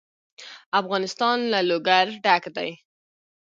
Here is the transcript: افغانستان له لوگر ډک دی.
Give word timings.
افغانستان 0.79 1.37
له 1.51 1.59
لوگر 1.69 2.05
ډک 2.23 2.43
دی. 2.55 2.69